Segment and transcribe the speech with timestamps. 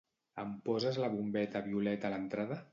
[0.43, 2.63] Em poses la bombeta violeta a l'entrada?